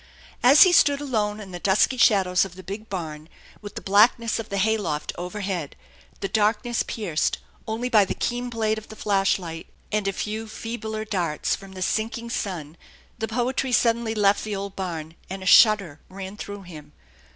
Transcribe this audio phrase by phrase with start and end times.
[0.41, 3.29] As he stood alone in the dusky shadows of the big barn,
[3.61, 5.75] with the blackness of the hay loft overhead,
[6.21, 10.47] the darkness pierced only by the keen blade of the flash light and a few
[10.47, 12.77] feebler darts from the sinking sun,
[13.19, 16.93] the poetry suddenly left the old barn, and a shudder ran through him.